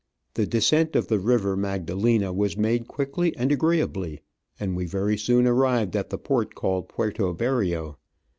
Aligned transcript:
The 0.33 0.47
descent 0.47 0.95
of 0.95 1.09
the 1.09 1.19
river 1.19 1.55
Magdalena 1.55 2.33
was 2.33 2.57
made 2.57 2.87
quickly 2.87 3.37
and 3.37 3.51
agreeably, 3.51 4.21
and 4.59 4.75
we 4.75 4.85
very 4.87 5.15
soon 5.15 5.45
arrived 5.45 5.95
at 5.95 6.09
the 6.09 6.17
port 6.17 6.55
called 6.55 6.89
Puerto 6.89 7.31
Berrio. 7.33 7.97